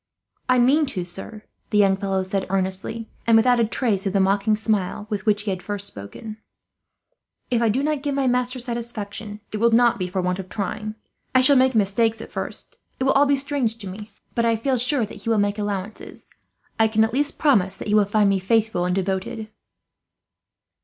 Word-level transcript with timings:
"I 0.49 0.57
mean 0.57 0.87
to, 0.87 1.03
sir," 1.05 1.43
the 1.69 1.77
young 1.77 1.95
fellow 1.95 2.23
said 2.23 2.47
earnestly, 2.49 3.07
and 3.27 3.37
without 3.37 3.59
a 3.59 3.63
trace 3.65 4.07
of 4.07 4.13
the 4.13 4.19
mocking 4.19 4.55
smile 4.55 5.05
with 5.11 5.27
which 5.27 5.43
he 5.43 5.51
had 5.51 5.61
first 5.61 5.85
spoken. 5.85 6.37
"If 7.51 7.61
I 7.61 7.69
do 7.69 7.83
not 7.83 8.01
give 8.01 8.15
my 8.15 8.25
master 8.25 8.57
satisfaction, 8.57 9.41
it 9.53 9.57
will 9.59 9.69
not 9.69 9.99
be 9.99 10.07
for 10.07 10.19
want 10.19 10.39
of 10.39 10.49
trying. 10.49 10.95
I 11.35 11.41
shall 11.41 11.55
make 11.55 11.75
mistakes 11.75 12.19
at 12.19 12.31
first 12.31 12.79
it 12.99 13.03
will 13.03 13.11
all 13.13 13.27
be 13.27 13.37
strange 13.37 13.77
to 13.77 13.87
me, 13.87 14.09
but 14.33 14.43
I 14.43 14.55
feel 14.55 14.79
sure 14.79 15.05
that 15.05 15.21
he 15.21 15.29
will 15.29 15.37
make 15.37 15.59
allowances. 15.59 16.25
I 16.79 16.87
can 16.87 17.03
at 17.03 17.13
least 17.13 17.37
promise 17.37 17.75
that 17.77 17.87
he 17.89 17.93
will 17.93 18.05
find 18.05 18.27
me 18.27 18.39
faithful 18.39 18.85
and 18.85 18.95
devoted." 18.95 19.49